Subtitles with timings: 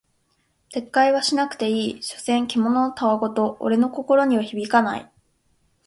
[0.73, 5.11] 撤回はしなくていい、所詮獣の戯言俺の心には響かない。